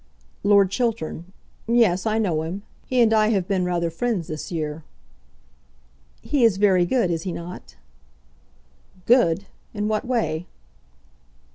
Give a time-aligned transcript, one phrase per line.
[0.41, 1.31] "Lord Chiltern;
[1.67, 2.63] yes, I know him.
[2.87, 4.83] He and I have been rather friends this year."
[6.23, 7.75] "He is very good; is he not?"
[9.05, 9.45] "Good,
[9.75, 10.47] in what way?"